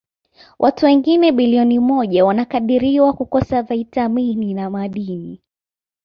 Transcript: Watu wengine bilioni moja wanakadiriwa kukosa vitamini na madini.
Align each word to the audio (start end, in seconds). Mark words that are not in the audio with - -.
Watu 0.59 0.85
wengine 0.85 1.31
bilioni 1.31 1.79
moja 1.79 2.25
wanakadiriwa 2.25 3.13
kukosa 3.13 3.63
vitamini 3.63 4.53
na 4.53 4.69
madini. 4.69 5.41